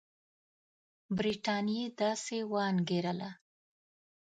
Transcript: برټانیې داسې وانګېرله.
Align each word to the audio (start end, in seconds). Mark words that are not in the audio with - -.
برټانیې 1.15 1.85
داسې 1.99 2.37
وانګېرله. 2.51 3.29